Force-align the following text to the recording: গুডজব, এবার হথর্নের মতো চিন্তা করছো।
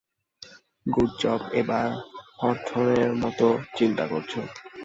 গুডজব, 0.85 1.41
এবার 1.53 1.87
হথর্নের 2.39 3.11
মতো 3.15 3.47
চিন্তা 3.77 4.05
করছো। 4.07 4.39